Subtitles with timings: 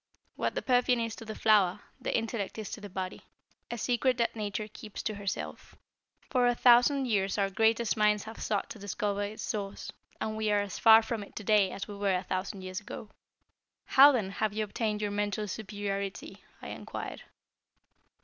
[0.35, 3.21] What the perfume is to the flower, the intellect is to the body;
[3.69, 5.75] a secret that Nature keeps to herself.
[6.31, 10.49] For a thousand years our greatest minds have sought to discover its source, and we
[10.51, 13.11] are as far from it to day as we were a thousand years ago."
[13.85, 17.21] "How then have you obtained your mental superiority?" I inquired.